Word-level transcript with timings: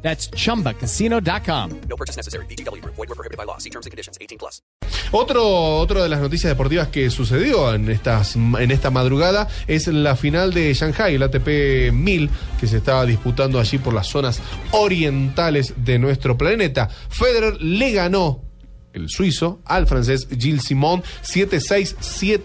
That's 0.00 0.30
chumbacasino.com. 0.30 1.80
No 1.88 1.96
purchase 1.96 2.16
necessary. 2.16 2.46
BGW. 2.46 2.82
Void 2.84 2.96
were 2.96 3.14
prohibited 3.14 3.36
by 3.36 3.44
law. 3.44 3.58
See 3.58 3.70
terms 3.70 3.86
and 3.86 3.90
conditions. 3.90 4.16
18 4.20 4.38
plus. 4.38 4.62
Otro, 5.10 5.78
otro 5.78 6.02
de 6.02 6.08
las 6.08 6.20
noticias 6.20 6.50
deportivas 6.50 6.88
que 6.88 7.08
sucedió 7.10 7.74
en, 7.74 7.90
estas, 7.90 8.36
en 8.36 8.70
esta 8.70 8.90
madrugada 8.90 9.48
es 9.66 9.86
la 9.86 10.16
final 10.16 10.52
de 10.52 10.74
Shanghai, 10.74 11.14
el 11.14 11.22
ATP 11.22 11.92
1000, 11.92 12.30
que 12.60 12.66
se 12.66 12.76
estaba 12.76 13.06
disputando 13.06 13.58
allí 13.58 13.78
por 13.78 13.94
las 13.94 14.06
zonas 14.06 14.40
orientales 14.72 15.72
de 15.78 15.98
nuestro 15.98 16.36
planeta. 16.36 16.88
Federer 17.08 17.60
le 17.60 17.92
ganó 17.92 18.47
el 18.92 19.08
suizo 19.08 19.60
al 19.64 19.86
francés 19.86 20.28
Gilles 20.30 20.64
Simon 20.64 21.02
7-6, 21.22 21.96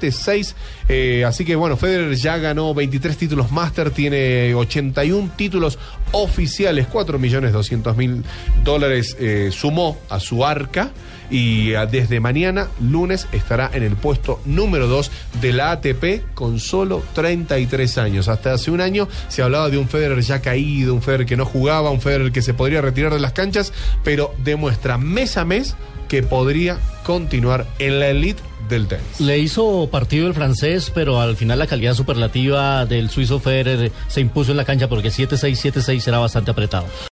7-6. 0.00 0.54
Eh, 0.88 1.24
así 1.24 1.44
que 1.44 1.56
bueno, 1.56 1.76
Federer 1.76 2.14
ya 2.14 2.36
ganó 2.38 2.74
23 2.74 3.16
títulos 3.16 3.50
máster, 3.50 3.90
tiene 3.90 4.54
81 4.54 5.32
títulos 5.36 5.78
oficiales, 6.12 6.86
4 6.86 7.18
millones 7.18 7.52
200 7.52 7.96
mil 7.96 8.24
dólares 8.64 9.16
eh, 9.18 9.50
sumó 9.52 9.98
a 10.08 10.20
su 10.20 10.44
arca. 10.44 10.90
Y 11.30 11.72
ah, 11.74 11.86
desde 11.86 12.20
mañana, 12.20 12.68
lunes, 12.78 13.26
estará 13.32 13.70
en 13.72 13.82
el 13.82 13.96
puesto 13.96 14.42
número 14.44 14.86
2 14.86 15.10
de 15.40 15.52
la 15.54 15.70
ATP 15.70 16.34
con 16.34 16.60
solo 16.60 17.02
33 17.14 17.96
años. 17.96 18.28
Hasta 18.28 18.52
hace 18.52 18.70
un 18.70 18.82
año 18.82 19.08
se 19.28 19.42
hablaba 19.42 19.70
de 19.70 19.78
un 19.78 19.88
Federer 19.88 20.20
ya 20.20 20.42
caído, 20.42 20.92
un 20.94 21.00
Federer 21.00 21.26
que 21.26 21.38
no 21.38 21.46
jugaba, 21.46 21.90
un 21.90 22.02
Federer 22.02 22.32
que 22.32 22.42
se 22.42 22.52
podría 22.52 22.82
retirar 22.82 23.14
de 23.14 23.20
las 23.20 23.32
canchas, 23.32 23.72
pero 24.04 24.34
demuestra 24.44 24.98
mes 24.98 25.38
a 25.38 25.46
mes 25.46 25.74
que 26.12 26.22
podría 26.32 26.78
continuar 27.04 27.66
en 27.78 28.00
la 28.00 28.08
elite 28.08 28.40
del 28.66 28.86
tenis. 28.86 29.20
Le 29.20 29.38
hizo 29.38 29.90
partido 29.92 30.26
el 30.26 30.32
francés, 30.32 30.90
pero 30.94 31.20
al 31.20 31.36
final 31.36 31.58
la 31.58 31.66
calidad 31.66 31.92
superlativa 31.92 32.86
del 32.86 33.10
suizo 33.10 33.38
Federer 33.38 33.92
se 34.08 34.22
impuso 34.22 34.52
en 34.52 34.56
la 34.56 34.64
cancha 34.64 34.88
porque 34.88 35.10
7-6, 35.10 35.72
7-6 35.74 36.08
era 36.08 36.20
bastante 36.20 36.50
apretado. 36.50 36.86